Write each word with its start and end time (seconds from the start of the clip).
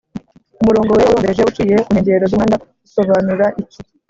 umurongo 0.61 0.89
wera 0.91 1.07
urombereje 1.09 1.41
uciye 1.49 1.75
Kunkengero 1.85 2.25
z’umuhanda 2.29 2.57
usobanura 2.87 3.45
iki 3.61 3.79